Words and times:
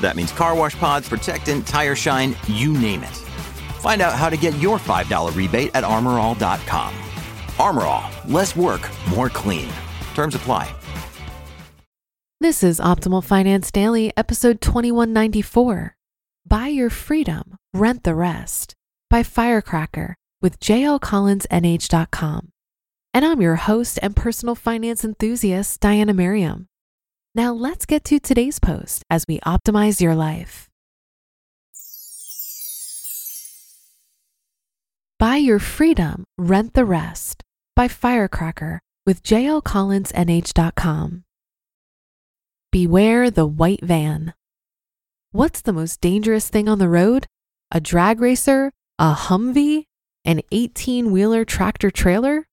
That 0.00 0.16
means 0.16 0.32
car 0.32 0.54
wash 0.54 0.76
pods, 0.76 1.08
protectant, 1.08 1.66
tire 1.66 1.94
shine, 1.94 2.36
you 2.46 2.72
name 2.72 3.02
it. 3.02 3.16
Find 3.80 4.02
out 4.02 4.14
how 4.14 4.28
to 4.28 4.36
get 4.36 4.58
your 4.58 4.78
$5 4.78 5.36
rebate 5.36 5.70
at 5.74 5.84
armorall.com. 5.84 6.94
Armor 7.58 7.84
All, 7.84 8.10
less 8.26 8.54
work, 8.54 8.88
more 9.10 9.28
clean. 9.28 9.70
Terms 10.14 10.34
apply. 10.34 10.74
This 12.40 12.62
is 12.62 12.80
Optimal 12.80 13.22
Finance 13.22 13.70
Daily, 13.70 14.12
episode 14.16 14.62
2194. 14.62 15.94
Buy 16.46 16.68
your 16.68 16.88
freedom, 16.88 17.58
rent 17.74 18.02
the 18.02 18.14
rest 18.14 18.74
by 19.10 19.22
Firecracker 19.22 20.16
with 20.40 20.58
jlcollinsnh.com. 20.58 22.48
And 23.12 23.24
I'm 23.26 23.42
your 23.42 23.56
host 23.56 23.98
and 24.02 24.16
personal 24.16 24.54
finance 24.54 25.04
enthusiast, 25.04 25.80
Diana 25.80 26.14
Merriam. 26.14 26.69
Now 27.32 27.52
let's 27.52 27.86
get 27.86 28.02
to 28.06 28.18
today's 28.18 28.58
post 28.58 29.04
as 29.08 29.24
we 29.28 29.38
optimize 29.40 30.00
your 30.00 30.16
life. 30.16 30.68
Buy 35.16 35.36
your 35.36 35.60
freedom, 35.60 36.24
rent 36.36 36.74
the 36.74 36.84
rest 36.84 37.44
by 37.76 37.86
Firecracker 37.86 38.80
with 39.06 39.22
jlcollinsnh.com. 39.22 41.22
Beware 42.72 43.30
the 43.30 43.46
white 43.46 43.84
van. 43.84 44.34
What's 45.30 45.60
the 45.60 45.72
most 45.72 46.00
dangerous 46.00 46.48
thing 46.48 46.68
on 46.68 46.80
the 46.80 46.88
road? 46.88 47.28
A 47.70 47.80
drag 47.80 48.20
racer? 48.20 48.72
A 48.98 49.14
Humvee? 49.14 49.84
An 50.24 50.40
18 50.50 51.12
wheeler 51.12 51.44
tractor 51.44 51.92
trailer? 51.92 52.48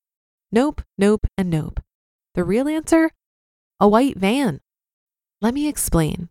Nope, 0.51 0.83
nope, 0.99 1.25
and 1.35 1.49
nope. 1.49 1.79
The 2.35 2.43
real 2.43 2.67
answer? 2.67 3.09
A 3.79 3.87
white 3.87 4.17
van. 4.17 4.59
Let 5.39 5.53
me 5.53 5.67
explain. 5.67 6.29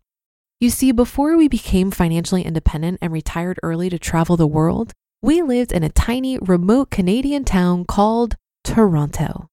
You 0.59 0.69
see, 0.69 0.91
before 0.91 1.37
we 1.37 1.47
became 1.47 1.93
financially 1.93 2.43
independent 2.43 2.99
and 3.01 3.13
retired 3.13 3.61
early 3.63 3.89
to 3.91 4.01
travel 4.01 4.37
the 4.37 4.49
world, 4.49 4.93
we 5.23 5.43
lived 5.43 5.71
in 5.71 5.85
a 5.85 5.91
tiny, 5.91 6.39
remote 6.39 6.91
Canadian 6.91 7.45
town 7.45 7.85
called 7.85 8.35
Toronto. 8.65 9.49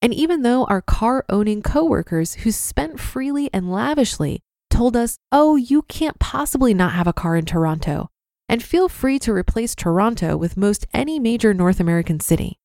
And 0.00 0.14
even 0.14 0.42
though 0.42 0.64
our 0.66 0.80
car 0.80 1.24
owning 1.28 1.60
coworkers 1.60 2.34
who 2.34 2.52
spent 2.52 3.00
freely 3.00 3.50
and 3.52 3.72
lavishly 3.72 4.42
told 4.70 4.96
us, 4.96 5.16
oh, 5.32 5.56
you 5.56 5.82
can't 5.82 6.20
possibly 6.20 6.72
not 6.72 6.92
have 6.92 7.08
a 7.08 7.12
car 7.12 7.36
in 7.36 7.46
Toronto, 7.46 8.10
and 8.48 8.62
feel 8.62 8.88
free 8.88 9.18
to 9.20 9.32
replace 9.32 9.74
Toronto 9.74 10.36
with 10.36 10.56
most 10.56 10.86
any 10.94 11.18
major 11.18 11.52
North 11.52 11.80
American 11.80 12.20
city, 12.20 12.58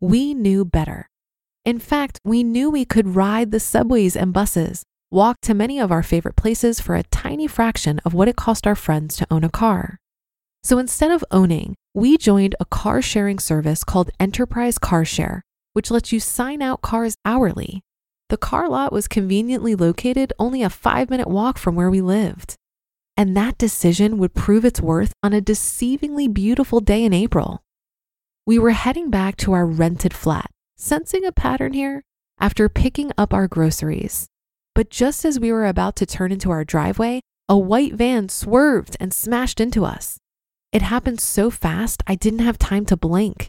we 0.00 0.34
knew 0.34 0.64
better. 0.64 1.08
In 1.64 1.78
fact, 1.78 2.18
we 2.24 2.42
knew 2.42 2.68
we 2.68 2.84
could 2.84 3.14
ride 3.14 3.52
the 3.52 3.60
subways 3.60 4.16
and 4.16 4.32
buses, 4.32 4.82
walk 5.10 5.40
to 5.40 5.54
many 5.54 5.80
of 5.80 5.90
our 5.90 6.02
favorite 6.02 6.36
places 6.36 6.80
for 6.80 6.94
a 6.94 7.02
tiny 7.04 7.46
fraction 7.46 7.98
of 8.04 8.12
what 8.12 8.28
it 8.28 8.36
cost 8.36 8.66
our 8.66 8.74
friends 8.74 9.16
to 9.16 9.26
own 9.30 9.42
a 9.42 9.48
car. 9.48 9.98
So 10.62 10.78
instead 10.78 11.10
of 11.10 11.24
owning, 11.30 11.74
we 11.94 12.18
joined 12.18 12.54
a 12.60 12.66
car 12.66 13.00
sharing 13.00 13.38
service 13.38 13.84
called 13.84 14.10
Enterprise 14.20 14.78
Car 14.78 15.04
Share, 15.04 15.42
which 15.72 15.90
lets 15.90 16.12
you 16.12 16.20
sign 16.20 16.60
out 16.60 16.82
cars 16.82 17.16
hourly. 17.24 17.80
The 18.28 18.36
car 18.36 18.68
lot 18.68 18.92
was 18.92 19.08
conveniently 19.08 19.74
located 19.74 20.34
only 20.38 20.62
a 20.62 20.68
five 20.68 21.08
minute 21.08 21.28
walk 21.28 21.56
from 21.56 21.74
where 21.74 21.90
we 21.90 22.02
lived. 22.02 22.56
And 23.16 23.36
that 23.36 23.56
decision 23.56 24.18
would 24.18 24.34
prove 24.34 24.64
its 24.64 24.80
worth 24.80 25.12
on 25.22 25.32
a 25.32 25.40
deceivingly 25.40 26.32
beautiful 26.32 26.80
day 26.80 27.02
in 27.04 27.14
April. 27.14 27.62
We 28.46 28.58
were 28.58 28.70
heading 28.70 29.10
back 29.10 29.36
to 29.38 29.52
our 29.54 29.66
rented 29.66 30.12
flat, 30.12 30.50
sensing 30.76 31.24
a 31.24 31.32
pattern 31.32 31.72
here 31.72 32.02
after 32.38 32.68
picking 32.68 33.10
up 33.16 33.32
our 33.32 33.48
groceries. 33.48 34.28
But 34.78 34.90
just 34.90 35.24
as 35.24 35.40
we 35.40 35.50
were 35.50 35.66
about 35.66 35.96
to 35.96 36.06
turn 36.06 36.30
into 36.30 36.52
our 36.52 36.64
driveway, 36.64 37.20
a 37.48 37.58
white 37.58 37.94
van 37.94 38.28
swerved 38.28 38.96
and 39.00 39.12
smashed 39.12 39.58
into 39.58 39.84
us. 39.84 40.18
It 40.70 40.82
happened 40.82 41.18
so 41.18 41.50
fast, 41.50 42.00
I 42.06 42.14
didn't 42.14 42.46
have 42.46 42.58
time 42.58 42.86
to 42.86 42.96
blink. 42.96 43.48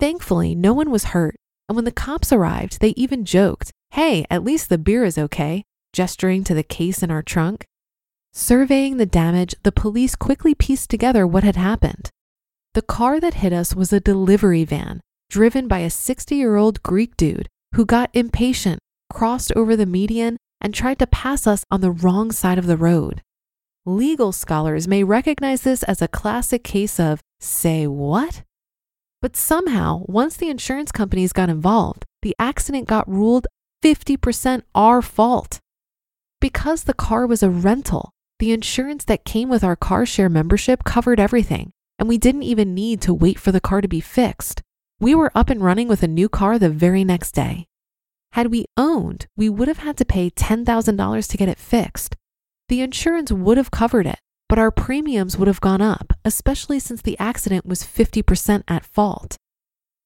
Thankfully, 0.00 0.54
no 0.54 0.72
one 0.72 0.90
was 0.90 1.12
hurt, 1.12 1.36
and 1.68 1.76
when 1.76 1.84
the 1.84 1.92
cops 1.92 2.32
arrived, 2.32 2.80
they 2.80 2.94
even 2.96 3.26
joked, 3.26 3.70
Hey, 3.90 4.24
at 4.30 4.44
least 4.44 4.70
the 4.70 4.78
beer 4.78 5.04
is 5.04 5.18
okay, 5.18 5.62
gesturing 5.92 6.42
to 6.44 6.54
the 6.54 6.62
case 6.62 7.02
in 7.02 7.10
our 7.10 7.22
trunk. 7.22 7.66
Surveying 8.32 8.96
the 8.96 9.04
damage, 9.04 9.54
the 9.62 9.72
police 9.72 10.16
quickly 10.16 10.54
pieced 10.54 10.88
together 10.88 11.26
what 11.26 11.44
had 11.44 11.56
happened. 11.56 12.08
The 12.72 12.80
car 12.80 13.20
that 13.20 13.44
hit 13.44 13.52
us 13.52 13.76
was 13.76 13.92
a 13.92 14.00
delivery 14.00 14.64
van 14.64 15.02
driven 15.28 15.68
by 15.68 15.80
a 15.80 15.90
60 15.90 16.34
year 16.34 16.56
old 16.56 16.82
Greek 16.82 17.14
dude 17.18 17.46
who 17.74 17.84
got 17.84 18.08
impatient, 18.14 18.78
crossed 19.12 19.52
over 19.54 19.76
the 19.76 19.84
median, 19.84 20.38
and 20.60 20.74
tried 20.74 20.98
to 20.98 21.06
pass 21.06 21.46
us 21.46 21.64
on 21.70 21.80
the 21.80 21.90
wrong 21.90 22.32
side 22.32 22.58
of 22.58 22.66
the 22.66 22.76
road. 22.76 23.22
Legal 23.84 24.32
scholars 24.32 24.88
may 24.88 25.04
recognize 25.04 25.62
this 25.62 25.82
as 25.84 26.02
a 26.02 26.08
classic 26.08 26.64
case 26.64 26.98
of 26.98 27.20
say 27.40 27.86
what? 27.86 28.42
But 29.22 29.36
somehow, 29.36 30.02
once 30.06 30.36
the 30.36 30.50
insurance 30.50 30.92
companies 30.92 31.32
got 31.32 31.48
involved, 31.48 32.04
the 32.22 32.34
accident 32.38 32.88
got 32.88 33.08
ruled 33.08 33.46
50% 33.82 34.62
our 34.74 35.02
fault. 35.02 35.60
Because 36.40 36.84
the 36.84 36.94
car 36.94 37.26
was 37.26 37.42
a 37.42 37.50
rental, 37.50 38.10
the 38.38 38.52
insurance 38.52 39.04
that 39.04 39.24
came 39.24 39.48
with 39.48 39.64
our 39.64 39.76
car 39.76 40.04
share 40.04 40.28
membership 40.28 40.84
covered 40.84 41.18
everything, 41.18 41.70
and 41.98 42.08
we 42.08 42.18
didn't 42.18 42.42
even 42.42 42.74
need 42.74 43.00
to 43.02 43.14
wait 43.14 43.38
for 43.38 43.52
the 43.52 43.60
car 43.60 43.80
to 43.80 43.88
be 43.88 44.00
fixed. 44.00 44.62
We 45.00 45.14
were 45.14 45.32
up 45.34 45.50
and 45.50 45.62
running 45.62 45.88
with 45.88 46.02
a 46.02 46.08
new 46.08 46.28
car 46.28 46.58
the 46.58 46.70
very 46.70 47.04
next 47.04 47.32
day. 47.32 47.66
Had 48.32 48.48
we 48.48 48.66
owned, 48.76 49.26
we 49.36 49.48
would 49.48 49.68
have 49.68 49.78
had 49.78 49.96
to 49.98 50.04
pay 50.04 50.30
$10,000 50.30 51.28
to 51.28 51.36
get 51.36 51.48
it 51.48 51.58
fixed. 51.58 52.16
The 52.68 52.80
insurance 52.80 53.32
would 53.32 53.56
have 53.56 53.70
covered 53.70 54.06
it, 54.06 54.18
but 54.48 54.58
our 54.58 54.70
premiums 54.70 55.36
would 55.36 55.48
have 55.48 55.60
gone 55.60 55.80
up, 55.80 56.12
especially 56.24 56.78
since 56.78 57.02
the 57.02 57.18
accident 57.18 57.64
was 57.64 57.82
50% 57.82 58.62
at 58.68 58.84
fault. 58.84 59.36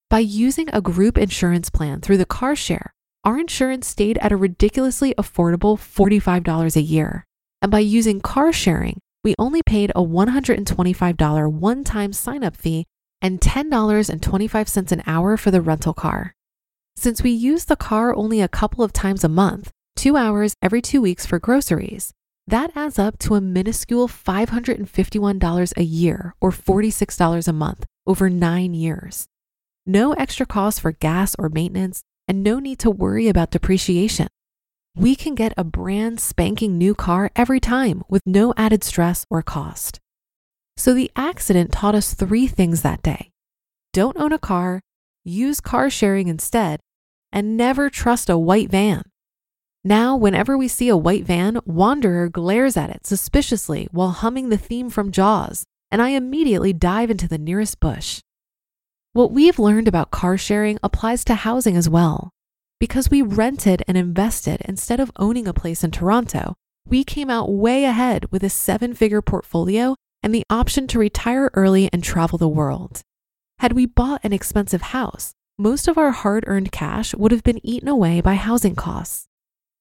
By 0.08 0.20
using 0.20 0.68
a 0.72 0.80
group 0.80 1.16
insurance 1.16 1.70
plan 1.70 2.00
through 2.00 2.18
the 2.18 2.26
car 2.26 2.56
share, 2.56 2.92
our 3.24 3.38
insurance 3.38 3.86
stayed 3.86 4.18
at 4.18 4.32
a 4.32 4.36
ridiculously 4.36 5.14
affordable 5.18 5.76
$45 5.78 6.76
a 6.76 6.80
year. 6.80 7.24
And 7.62 7.70
by 7.70 7.80
using 7.80 8.20
car 8.20 8.52
sharing, 8.52 8.98
we 9.22 9.34
only 9.38 9.62
paid 9.62 9.90
a 9.90 10.02
$125 10.02 11.52
one 11.52 11.84
time 11.84 12.12
sign 12.12 12.42
up 12.42 12.56
fee 12.56 12.86
and 13.20 13.40
$10.25 13.40 14.92
an 14.92 15.02
hour 15.06 15.36
for 15.36 15.50
the 15.50 15.60
rental 15.60 15.92
car. 15.92 16.34
Since 16.96 17.22
we 17.22 17.30
use 17.30 17.64
the 17.64 17.76
car 17.76 18.14
only 18.14 18.40
a 18.40 18.48
couple 18.48 18.84
of 18.84 18.92
times 18.92 19.24
a 19.24 19.28
month, 19.28 19.70
two 19.96 20.16
hours 20.16 20.54
every 20.60 20.82
two 20.82 21.00
weeks 21.00 21.24
for 21.24 21.38
groceries, 21.38 22.12
that 22.46 22.72
adds 22.74 22.98
up 22.98 23.18
to 23.20 23.36
a 23.36 23.40
minuscule 23.40 24.08
$551 24.08 25.72
a 25.76 25.82
year 25.82 26.34
or 26.40 26.50
$46 26.50 27.48
a 27.48 27.52
month 27.52 27.86
over 28.06 28.28
nine 28.28 28.74
years. 28.74 29.26
No 29.86 30.12
extra 30.12 30.46
cost 30.46 30.80
for 30.80 30.92
gas 30.92 31.34
or 31.38 31.48
maintenance, 31.48 32.02
and 32.28 32.42
no 32.42 32.58
need 32.58 32.78
to 32.80 32.90
worry 32.90 33.28
about 33.28 33.50
depreciation. 33.50 34.28
We 34.96 35.14
can 35.14 35.34
get 35.34 35.54
a 35.56 35.64
brand 35.64 36.20
spanking 36.20 36.76
new 36.76 36.94
car 36.94 37.30
every 37.36 37.60
time 37.60 38.02
with 38.08 38.22
no 38.26 38.52
added 38.56 38.84
stress 38.84 39.24
or 39.30 39.42
cost. 39.42 40.00
So 40.76 40.92
the 40.94 41.10
accident 41.14 41.72
taught 41.72 41.94
us 41.94 42.14
three 42.14 42.46
things 42.46 42.82
that 42.82 43.02
day 43.02 43.30
don't 43.92 44.16
own 44.18 44.32
a 44.32 44.38
car, 44.38 44.80
use 45.24 45.60
car 45.60 45.90
sharing 45.90 46.28
instead, 46.28 46.80
and 47.32 47.56
never 47.56 47.90
trust 47.90 48.28
a 48.28 48.38
white 48.38 48.70
van. 48.70 49.02
Now, 49.82 50.16
whenever 50.16 50.58
we 50.58 50.68
see 50.68 50.88
a 50.88 50.96
white 50.96 51.24
van, 51.24 51.58
Wanderer 51.64 52.28
glares 52.28 52.76
at 52.76 52.90
it 52.90 53.06
suspiciously 53.06 53.88
while 53.92 54.10
humming 54.10 54.48
the 54.48 54.58
theme 54.58 54.90
from 54.90 55.10
Jaws, 55.10 55.64
and 55.90 56.02
I 56.02 56.10
immediately 56.10 56.72
dive 56.72 57.10
into 57.10 57.26
the 57.26 57.38
nearest 57.38 57.80
bush. 57.80 58.20
What 59.12 59.32
we've 59.32 59.58
learned 59.58 59.88
about 59.88 60.10
car 60.10 60.36
sharing 60.36 60.78
applies 60.82 61.24
to 61.24 61.34
housing 61.34 61.76
as 61.76 61.88
well. 61.88 62.30
Because 62.78 63.10
we 63.10 63.22
rented 63.22 63.82
and 63.88 63.96
invested 63.98 64.62
instead 64.64 65.00
of 65.00 65.10
owning 65.16 65.48
a 65.48 65.52
place 65.52 65.82
in 65.82 65.90
Toronto, 65.90 66.54
we 66.86 67.04
came 67.04 67.28
out 67.28 67.52
way 67.52 67.84
ahead 67.84 68.30
with 68.30 68.42
a 68.44 68.50
seven 68.50 68.94
figure 68.94 69.20
portfolio 69.20 69.96
and 70.22 70.34
the 70.34 70.44
option 70.50 70.86
to 70.88 70.98
retire 70.98 71.50
early 71.54 71.88
and 71.92 72.04
travel 72.04 72.38
the 72.38 72.48
world. 72.48 73.00
Had 73.60 73.74
we 73.74 73.84
bought 73.84 74.24
an 74.24 74.32
expensive 74.32 74.80
house, 74.80 75.34
most 75.58 75.86
of 75.86 75.98
our 75.98 76.12
hard 76.12 76.44
earned 76.46 76.72
cash 76.72 77.14
would 77.14 77.30
have 77.30 77.42
been 77.42 77.60
eaten 77.62 77.88
away 77.88 78.22
by 78.22 78.36
housing 78.36 78.74
costs. 78.74 79.26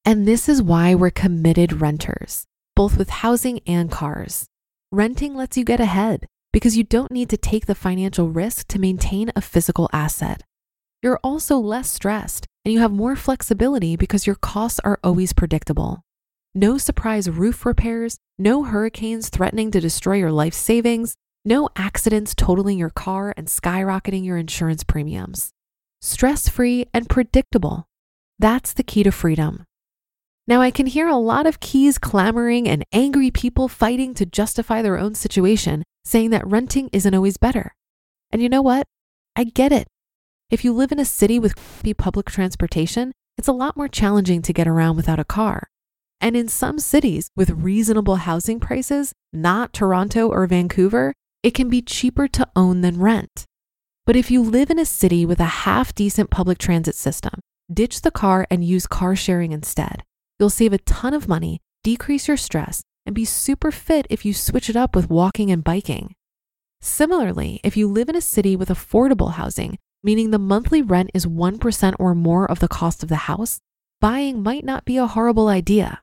And 0.03 0.27
this 0.27 0.49
is 0.49 0.61
why 0.61 0.95
we're 0.95 1.11
committed 1.11 1.79
renters, 1.79 2.43
both 2.75 2.97
with 2.97 3.09
housing 3.09 3.61
and 3.65 3.89
cars. 3.89 4.47
Renting 4.91 5.33
lets 5.33 5.55
you 5.55 5.63
get 5.63 5.79
ahead 5.79 6.27
because 6.51 6.75
you 6.75 6.83
don't 6.83 7.09
need 7.09 7.29
to 7.29 7.37
take 7.37 7.67
the 7.67 7.73
financial 7.73 8.27
risk 8.27 8.67
to 8.67 8.79
maintain 8.79 9.31
a 9.33 9.41
physical 9.41 9.89
asset. 9.93 10.43
You're 11.01 11.21
also 11.23 11.57
less 11.57 11.89
stressed 11.89 12.47
and 12.65 12.73
you 12.73 12.81
have 12.81 12.91
more 12.91 13.15
flexibility 13.15 13.95
because 13.95 14.27
your 14.27 14.35
costs 14.35 14.81
are 14.83 14.99
always 15.05 15.31
predictable. 15.31 16.01
No 16.53 16.77
surprise 16.77 17.29
roof 17.29 17.65
repairs, 17.65 18.17
no 18.37 18.63
hurricanes 18.63 19.29
threatening 19.29 19.71
to 19.71 19.79
destroy 19.79 20.17
your 20.17 20.33
life 20.33 20.53
savings, 20.53 21.15
no 21.45 21.69
accidents 21.75 22.35
totaling 22.35 22.77
your 22.77 22.89
car 22.89 23.33
and 23.37 23.47
skyrocketing 23.47 24.25
your 24.25 24.37
insurance 24.37 24.83
premiums. 24.83 25.51
Stress 26.01 26.49
free 26.49 26.85
and 26.93 27.09
predictable. 27.09 27.87
That's 28.37 28.73
the 28.73 28.83
key 28.83 29.03
to 29.03 29.11
freedom. 29.11 29.65
Now, 30.47 30.61
I 30.61 30.71
can 30.71 30.87
hear 30.87 31.07
a 31.07 31.15
lot 31.15 31.45
of 31.45 31.59
keys 31.59 31.97
clamoring 31.97 32.67
and 32.67 32.83
angry 32.91 33.29
people 33.29 33.67
fighting 33.67 34.13
to 34.15 34.25
justify 34.25 34.81
their 34.81 34.97
own 34.97 35.13
situation, 35.13 35.83
saying 36.03 36.31
that 36.31 36.47
renting 36.47 36.89
isn't 36.91 37.13
always 37.13 37.37
better. 37.37 37.75
And 38.31 38.41
you 38.41 38.49
know 38.49 38.61
what? 38.61 38.87
I 39.35 39.43
get 39.43 39.71
it. 39.71 39.87
If 40.49 40.65
you 40.65 40.73
live 40.73 40.91
in 40.91 40.99
a 40.99 41.05
city 41.05 41.37
with 41.37 41.55
crappy 41.55 41.93
public 41.93 42.25
transportation, 42.25 43.11
it's 43.37 43.47
a 43.47 43.53
lot 43.53 43.77
more 43.77 43.87
challenging 43.87 44.41
to 44.41 44.53
get 44.53 44.67
around 44.67 44.95
without 44.95 45.19
a 45.19 45.23
car. 45.23 45.69
And 46.19 46.35
in 46.35 46.47
some 46.47 46.79
cities 46.79 47.29
with 47.35 47.51
reasonable 47.51 48.17
housing 48.17 48.59
prices, 48.59 49.13
not 49.31 49.71
Toronto 49.71 50.27
or 50.27 50.47
Vancouver, 50.47 51.13
it 51.43 51.53
can 51.53 51.69
be 51.69 51.81
cheaper 51.81 52.27
to 52.27 52.47
own 52.55 52.81
than 52.81 52.99
rent. 52.99 53.45
But 54.05 54.15
if 54.15 54.31
you 54.31 54.41
live 54.41 54.69
in 54.69 54.79
a 54.79 54.85
city 54.85 55.25
with 55.25 55.39
a 55.39 55.65
half 55.65 55.93
decent 55.93 56.29
public 56.29 56.57
transit 56.57 56.95
system, 56.95 57.39
ditch 57.71 58.01
the 58.01 58.11
car 58.11 58.47
and 58.49 58.63
use 58.63 58.87
car 58.87 59.15
sharing 59.15 59.51
instead. 59.51 60.03
You'll 60.39 60.49
save 60.49 60.73
a 60.73 60.79
ton 60.79 61.13
of 61.13 61.27
money, 61.27 61.59
decrease 61.83 62.27
your 62.27 62.37
stress, 62.37 62.81
and 63.05 63.13
be 63.15 63.25
super 63.25 63.71
fit 63.71 64.07
if 64.09 64.25
you 64.25 64.33
switch 64.33 64.69
it 64.69 64.75
up 64.75 64.95
with 64.95 65.09
walking 65.09 65.51
and 65.51 65.63
biking. 65.63 66.13
Similarly, 66.81 67.59
if 67.63 67.75
you 67.75 67.87
live 67.87 68.09
in 68.09 68.15
a 68.15 68.21
city 68.21 68.55
with 68.55 68.69
affordable 68.69 69.33
housing, 69.33 69.77
meaning 70.03 70.31
the 70.31 70.39
monthly 70.39 70.81
rent 70.81 71.11
is 71.13 71.25
1% 71.25 71.95
or 71.99 72.15
more 72.15 72.49
of 72.49 72.59
the 72.59 72.67
cost 72.67 73.03
of 73.03 73.09
the 73.09 73.27
house, 73.27 73.59
buying 73.99 74.41
might 74.41 74.63
not 74.63 74.85
be 74.85 74.97
a 74.97 75.07
horrible 75.07 75.49
idea. 75.49 76.01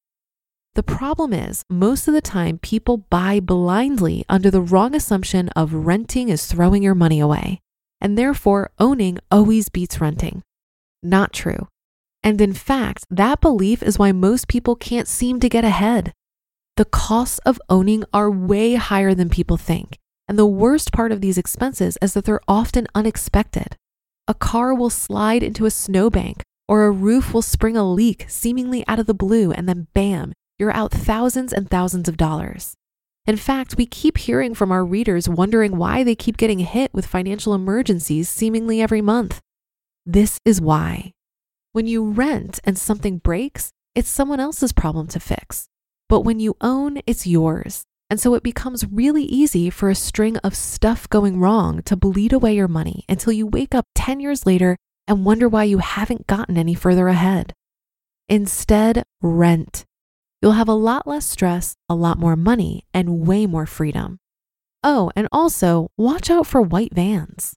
The 0.77 0.83
problem 0.83 1.33
is, 1.33 1.63
most 1.71 2.07
of 2.07 2.13
the 2.13 2.21
time, 2.21 2.59
people 2.59 2.99
buy 2.99 3.41
blindly 3.41 4.27
under 4.29 4.51
the 4.51 4.61
wrong 4.61 4.95
assumption 4.95 5.49
of 5.57 5.73
renting 5.73 6.29
is 6.29 6.45
throwing 6.45 6.83
your 6.83 6.95
money 6.95 7.19
away, 7.19 7.61
and 7.99 8.19
therefore 8.19 8.71
owning 8.79 9.19
always 9.31 9.71
beats 9.71 10.03
renting. 10.03 10.43
Not 11.03 11.33
true. 11.33 11.69
And 12.23 12.39
in 12.43 12.53
fact, 12.53 13.07
that 13.09 13.41
belief 13.41 13.83
is 13.83 13.99
why 13.99 14.13
most 14.13 14.49
people 14.49 14.77
can't 14.77 15.09
seem 15.09 15.41
to 15.41 15.49
get 15.49 15.65
ahead. 15.65 16.13
The 16.77 16.85
costs 16.85 17.39
of 17.47 17.59
owning 17.71 18.05
are 18.13 18.31
way 18.31 18.75
higher 18.75 19.15
than 19.15 19.31
people 19.31 19.57
think. 19.57 19.97
And 20.29 20.39
the 20.39 20.45
worst 20.45 20.93
part 20.93 21.11
of 21.11 21.23
these 21.23 21.39
expenses 21.39 21.97
is 22.03 22.13
that 22.13 22.27
they're 22.27 22.41
often 22.47 22.87
unexpected. 22.95 23.77
A 24.29 24.35
car 24.35 24.75
will 24.75 24.91
slide 24.91 25.43
into 25.43 25.65
a 25.65 25.71
snowbank, 25.71 26.43
or 26.69 26.85
a 26.85 26.91
roof 26.91 27.33
will 27.33 27.41
spring 27.41 27.79
a 27.79 27.91
leak 27.91 28.27
seemingly 28.29 28.85
out 28.87 28.99
of 28.99 29.07
the 29.07 29.15
blue, 29.15 29.53
and 29.53 29.67
then 29.67 29.87
bam, 29.95 30.35
you're 30.59 30.73
out 30.73 30.91
thousands 30.91 31.53
and 31.53 31.71
thousands 31.71 32.09
of 32.09 32.17
dollars. 32.17 32.75
In 33.27 33.37
fact, 33.37 33.77
we 33.77 33.87
keep 33.87 34.19
hearing 34.19 34.55
from 34.55 34.71
our 34.71 34.85
readers 34.85 35.29
wondering 35.29 35.77
why 35.77 36.05
they 36.05 36.15
keep 36.15 36.37
getting 36.37 36.61
hit 36.61 36.95
with 36.95 37.07
financial 37.07 37.55
emergencies 37.55 38.29
seemingly 38.29 38.81
every 38.81 39.03
month. 39.03 39.41
This 40.05 40.39
is 40.45 40.61
why. 40.61 41.13
When 41.73 41.87
you 41.87 42.09
rent 42.09 42.61
and 42.65 42.79
something 42.79 43.19
breaks, 43.19 43.73
it's 43.95 44.09
someone 44.09 44.41
else's 44.41 44.73
problem 44.73 45.09
to 45.09 45.21
fix. 45.21 45.67
But 46.09 46.21
when 46.21 46.39
you 46.39 46.57
own, 46.61 47.01
it's 47.07 47.27
yours. 47.27 47.85
And 48.09 48.21
so 48.21 48.35
it 48.35 48.45
becomes 48.45 48.87
really 48.87 49.25
easy 49.25 49.69
for 49.71 49.91
a 49.91 49.97
string 49.97 50.37
of 50.39 50.55
stuff 50.55 51.09
going 51.09 51.41
wrong 51.41 51.83
to 51.83 51.97
bleed 51.97 52.33
away 52.33 52.55
your 52.55 52.69
money 52.69 53.05
until 53.09 53.33
you 53.33 53.47
wake 53.47 53.75
up 53.75 53.87
10 53.97 54.21
years 54.21 54.47
later 54.47 54.77
and 55.09 55.25
wonder 55.25 55.49
why 55.49 55.65
you 55.65 55.79
haven't 55.79 56.29
gotten 56.29 56.57
any 56.57 56.75
further 56.75 57.09
ahead. 57.09 57.53
Instead, 58.29 59.03
rent. 59.21 59.85
You'll 60.43 60.53
have 60.53 60.69
a 60.69 60.75
lot 60.75 61.07
less 61.07 61.27
stress, 61.27 61.77
a 61.89 61.95
lot 61.95 62.19
more 62.19 62.37
money, 62.37 62.85
and 62.93 63.27
way 63.27 63.47
more 63.47 63.67
freedom. 63.67 64.19
Oh, 64.85 65.11
and 65.17 65.29
also 65.33 65.89
watch 65.97 66.31
out 66.31 66.47
for 66.47 66.61
white 66.63 66.95
vans. 66.95 67.55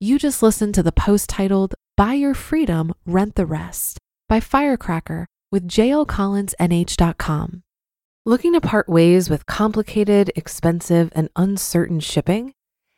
You 0.00 0.18
just 0.18 0.42
listened 0.42 0.74
to 0.74 0.82
the 0.82 0.90
post 0.90 1.28
titled 1.28 1.76
Buy 1.96 2.14
Your 2.14 2.34
Freedom, 2.34 2.92
Rent 3.06 3.36
the 3.36 3.46
Rest 3.46 3.98
by 4.28 4.40
Firecracker 4.40 5.26
with 5.52 5.68
jlcollinsnh.com. 5.68 7.62
Looking 8.24 8.52
to 8.54 8.60
part 8.60 8.88
ways 8.88 9.28
with 9.28 9.46
complicated, 9.46 10.32
expensive, 10.34 11.12
and 11.14 11.28
uncertain 11.36 12.00
shipping? 12.00 12.54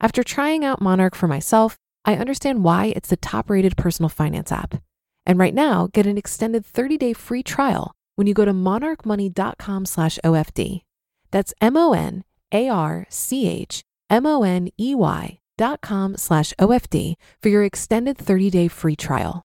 After 0.00 0.22
trying 0.22 0.64
out 0.64 0.82
Monarch 0.82 1.14
for 1.14 1.26
myself, 1.26 1.76
I 2.04 2.16
understand 2.16 2.64
why 2.64 2.92
it's 2.94 3.08
the 3.08 3.16
top-rated 3.16 3.76
personal 3.76 4.08
finance 4.08 4.52
app. 4.52 4.82
And 5.24 5.38
right 5.38 5.54
now, 5.54 5.88
get 5.92 6.06
an 6.06 6.18
extended 6.18 6.64
30-day 6.64 7.14
free 7.14 7.42
trial 7.42 7.92
when 8.14 8.26
you 8.26 8.34
go 8.34 8.44
to 8.44 8.52
monarchmoney.com 8.52 9.86
slash 9.86 10.18
OFD. 10.22 10.82
That's 11.30 11.54
M 11.60 11.76
O 11.76 11.92
N 11.92 12.24
A 12.52 12.68
R 12.68 13.06
C 13.08 13.48
H 13.48 13.82
M-O-N-E-Y 14.08 15.40
dot 15.58 15.80
com 15.80 16.16
slash 16.16 16.52
OFD 16.60 17.14
for 17.42 17.48
your 17.48 17.64
extended 17.64 18.18
30-day 18.18 18.68
free 18.68 18.96
trial. 18.96 19.42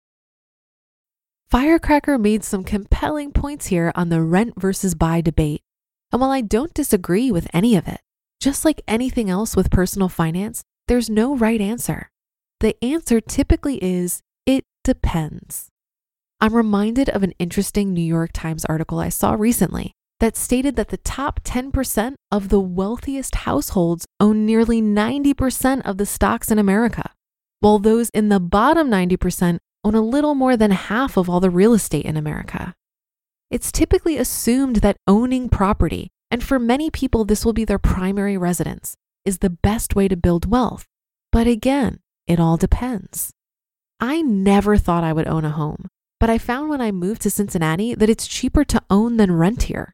Firecracker 1.50 2.18
made 2.18 2.44
some 2.44 2.64
compelling 2.64 3.32
points 3.32 3.68
here 3.68 3.92
on 3.96 4.10
the 4.10 4.22
rent 4.22 4.54
versus 4.60 4.96
buy 4.96 5.20
debate. 5.22 5.62
And 6.12 6.22
while 6.22 6.32
I 6.32 6.42
don't 6.42 6.74
disagree 6.74 7.32
with 7.32 7.48
any 7.54 7.76
of 7.76 7.88
it, 7.88 8.00
just 8.42 8.66
like 8.66 8.82
anything 8.88 9.30
else 9.30 9.56
with 9.56 9.72
personal 9.72 10.10
finance, 10.10 10.64
there's 10.88 11.10
no 11.10 11.38
right 11.38 11.62
answer. 11.62 12.10
The 12.60 12.76
answer 12.84 13.22
typically 13.22 13.78
is 13.82 14.22
it 14.46 14.66
depends. 14.84 15.70
I'm 16.42 16.56
reminded 16.56 17.08
of 17.10 17.22
an 17.22 17.34
interesting 17.38 17.94
New 17.94 18.02
York 18.02 18.32
Times 18.34 18.66
article 18.66 19.00
I 19.00 19.10
saw 19.10 19.34
recently 19.34 19.94
that 20.20 20.36
stated 20.36 20.76
that 20.76 20.90
the 20.90 20.98
top 20.98 21.44
10% 21.44 22.16
of 22.32 22.50
the 22.50 22.60
wealthiest 22.60 23.36
households 23.36 24.08
own 24.20 24.46
nearly 24.46 24.82
90% 24.82 25.82
of 25.86 25.98
the 25.98 26.06
stocks 26.06 26.52
in 26.52 26.58
America, 26.58 27.12
while 27.60 27.78
those 27.78 28.10
in 28.10 28.30
the 28.30 28.40
bottom 28.40 28.90
90% 28.90 29.60
own 29.84 29.96
a 29.96 30.02
little 30.02 30.36
more 30.36 30.58
than 30.58 30.72
half 30.72 31.16
of 31.16 31.30
all 31.30 31.40
the 31.40 31.50
real 31.50 31.74
estate 31.74 32.06
in 32.06 32.18
America. 32.18 32.74
It's 33.52 33.72
typically 33.72 34.18
assumed 34.18 34.78
that 34.78 34.98
owning 35.08 35.50
property, 35.50 36.10
and 36.32 36.42
for 36.42 36.58
many 36.58 36.90
people, 36.90 37.26
this 37.26 37.46
will 37.46 37.54
be 37.54 37.66
their 37.66 37.78
primary 37.78 38.38
residence, 38.38 38.96
is 39.26 39.40
the 39.40 39.50
best 39.50 39.96
way 39.96 40.08
to 40.08 40.16
build 40.16 40.50
wealth. 40.50 40.88
But 41.32 41.46
again, 41.46 42.00
it 42.26 42.40
all 42.40 42.58
depends. 42.58 43.32
I 44.00 44.22
never 44.22 44.78
thought 44.78 45.04
I 45.04 45.14
would 45.14 45.28
own 45.28 45.46
a 45.46 45.52
home, 45.52 45.88
but 46.20 46.30
I 46.30 46.38
found 46.38 46.70
when 46.70 46.82
I 46.82 46.92
moved 46.92 47.22
to 47.24 47.30
Cincinnati 47.30 47.94
that 47.94 48.10
it's 48.10 48.28
cheaper 48.28 48.64
to 48.64 48.82
own 48.90 49.18
than 49.18 49.34
rent 49.34 49.64
here. 49.64 49.94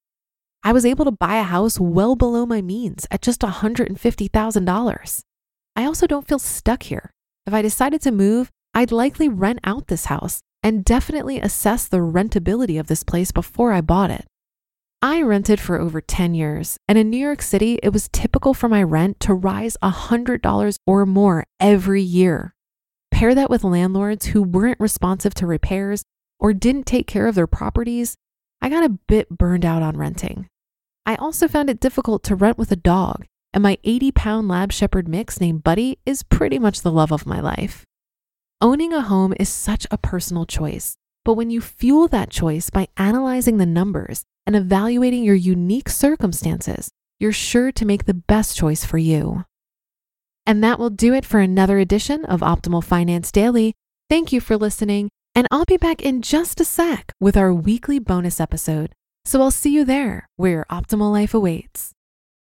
I 0.64 0.72
was 0.74 0.86
able 0.86 1.06
to 1.06 1.12
buy 1.12 1.38
a 1.38 1.44
house 1.44 1.80
well 1.80 2.16
below 2.16 2.46
my 2.46 2.62
means 2.62 3.08
at 3.10 3.22
just 3.22 3.42
$150,000. 3.42 5.22
I 5.76 5.86
also 5.86 6.08
don't 6.08 6.28
feel 6.28 6.40
stuck 6.40 6.84
here. 6.84 7.12
If 7.46 7.54
I 7.54 7.62
decided 7.62 8.02
to 8.02 8.12
move, 8.12 8.52
I'd 8.74 8.92
likely 8.92 9.28
rent 9.28 9.60
out 9.64 9.88
this 9.88 10.06
house 10.06 10.42
and 10.62 10.86
definitely 10.86 11.40
assess 11.40 11.88
the 11.88 11.98
rentability 11.98 12.80
of 12.80 12.88
this 12.88 13.04
place 13.04 13.32
before 13.32 13.72
I 13.72 13.82
bought 13.82 14.12
it. 14.12 14.26
I 15.02 15.22
rented 15.22 15.60
for 15.60 15.80
over 15.80 16.02
10 16.02 16.34
years, 16.34 16.80
and 16.88 16.98
in 16.98 17.12
New 17.12 17.18
York 17.18 17.44
City, 17.44 17.80
it 17.84 17.94
was 17.94 18.10
typical 18.12 18.56
for 18.56 18.68
my 18.68 18.82
rent 18.82 19.20
to 19.22 19.34
rise 19.36 19.78
$100 19.84 20.80
or 20.88 21.06
more 21.06 21.46
every 21.60 22.02
year. 22.02 22.56
Pair 23.12 23.36
that 23.36 23.52
with 23.52 23.64
landlords 23.64 24.28
who 24.28 24.42
weren't 24.42 24.80
responsive 24.80 25.36
to 25.36 25.46
repairs 25.46 26.04
or 26.40 26.52
didn't 26.52 26.88
take 26.88 27.06
care 27.06 27.28
of 27.28 27.36
their 27.36 27.46
properties, 27.46 28.16
I 28.60 28.70
got 28.70 28.84
a 28.84 28.98
bit 29.08 29.30
burned 29.30 29.66
out 29.66 29.84
on 29.84 29.98
renting. 29.98 30.48
I 31.06 31.14
also 31.16 31.48
found 31.48 31.70
it 31.70 31.80
difficult 31.80 32.24
to 32.24 32.36
rent 32.36 32.58
with 32.58 32.72
a 32.72 32.76
dog, 32.76 33.28
and 33.54 33.62
my 33.62 33.78
80 33.84 34.12
pound 34.14 34.48
lab 34.48 34.72
shepherd 34.72 35.08
mix 35.08 35.40
named 35.40 35.64
Buddy 35.64 36.00
is 36.08 36.24
pretty 36.24 36.58
much 36.58 36.82
the 36.82 36.92
love 36.92 37.12
of 37.12 37.28
my 37.28 37.40
life. 37.40 37.86
Owning 38.62 38.94
a 38.94 39.02
home 39.02 39.36
is 39.40 39.48
such 39.48 39.86
a 39.92 39.98
personal 40.00 40.48
choice, 40.48 40.98
but 41.24 41.36
when 41.36 41.52
you 41.52 41.62
fuel 41.62 42.08
that 42.08 42.32
choice 42.32 42.72
by 42.72 42.88
analyzing 42.98 43.58
the 43.58 43.68
numbers 43.68 44.26
and 44.48 44.56
evaluating 44.56 45.24
your 45.24 45.36
unique 45.36 45.90
circumstances, 45.90 46.90
you're 47.20 47.34
sure 47.34 47.72
to 47.74 47.86
make 47.86 48.06
the 48.06 48.14
best 48.14 48.56
choice 48.56 48.86
for 48.86 48.98
you. 48.98 49.44
And 50.46 50.64
that 50.64 50.80
will 50.80 50.90
do 50.90 51.14
it 51.14 51.26
for 51.26 51.42
another 51.42 51.78
edition 51.78 52.24
of 52.24 52.40
Optimal 52.40 52.84
Finance 52.84 53.32
Daily. 53.34 53.74
Thank 54.10 54.32
you 54.32 54.40
for 54.40 54.56
listening, 54.56 55.10
and 55.36 55.46
I'll 55.52 55.66
be 55.66 55.76
back 55.76 56.02
in 56.02 56.22
just 56.22 56.62
a 56.62 56.66
sec 56.66 57.12
with 57.20 57.36
our 57.36 57.54
weekly 57.54 58.00
bonus 58.00 58.40
episode. 58.40 58.94
So 59.26 59.42
I'll 59.42 59.52
see 59.52 59.74
you 59.74 59.84
there 59.84 60.30
where 60.38 60.52
your 60.52 60.66
optimal 60.72 61.12
life 61.12 61.34
awaits. 61.34 61.92